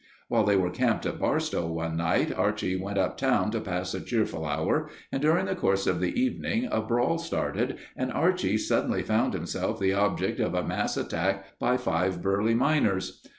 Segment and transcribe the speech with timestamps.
[0.29, 4.01] While they were camped at Barstow one night, Archie went up town to pass a
[4.01, 9.03] cheerful hour and during the course of the evening a brawl started and Archie suddenly
[9.03, 13.21] found himself the object of a mass attack by five burly miners.